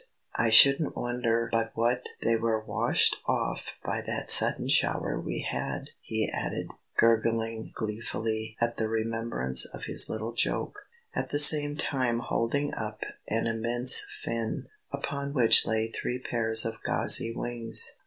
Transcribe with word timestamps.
I 0.35 0.49
shouldn't 0.49 0.95
wonder 0.97 1.47
but 1.51 1.73
what 1.75 2.07
they 2.23 2.35
were 2.35 2.59
washed 2.65 3.17
off 3.27 3.75
by 3.85 4.01
that 4.01 4.31
sudden 4.31 4.67
shower 4.67 5.19
we 5.19 5.41
had," 5.47 5.91
he 6.01 6.27
added, 6.27 6.71
gurgling 6.97 7.71
gleefully 7.75 8.55
at 8.59 8.77
the 8.77 8.87
remembrance 8.87 9.63
of 9.65 9.83
his 9.83 10.09
little 10.09 10.33
joke, 10.33 10.87
at 11.13 11.29
the 11.29 11.37
same 11.37 11.77
time 11.77 12.17
holding 12.17 12.73
up 12.73 13.03
an 13.27 13.45
immense 13.45 14.03
fin, 14.23 14.69
upon 14.91 15.33
which 15.33 15.67
lay 15.67 15.89
three 15.91 16.17
pairs 16.17 16.65
of 16.65 16.81
gauzy 16.81 17.31
wings. 17.31 17.97